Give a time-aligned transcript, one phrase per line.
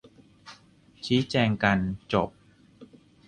[1.05, 1.77] ชี้แจงกัน
[2.13, 2.29] จบ